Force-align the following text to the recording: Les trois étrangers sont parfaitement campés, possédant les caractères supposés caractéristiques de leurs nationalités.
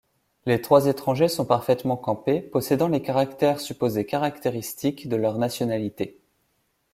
Les 0.47 0.59
trois 0.63 0.87
étrangers 0.87 1.27
sont 1.27 1.45
parfaitement 1.45 1.95
campés, 1.95 2.41
possédant 2.41 2.87
les 2.87 3.03
caractères 3.03 3.59
supposés 3.59 4.03
caractéristiques 4.03 5.07
de 5.07 5.15
leurs 5.15 5.37
nationalités. 5.37 6.19